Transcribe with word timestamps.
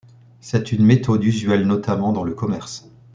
C'est 0.39 0.71
une 0.71 0.83
méthode 0.83 1.23
usuelle 1.23 1.67
notamment 1.67 2.11
dans 2.11 2.23
le 2.23 2.33
commerce. 2.33 2.89